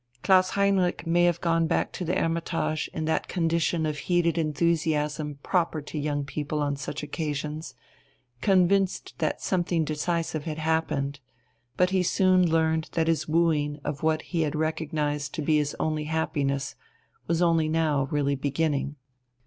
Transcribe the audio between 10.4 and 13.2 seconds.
had happened: but he soon learned that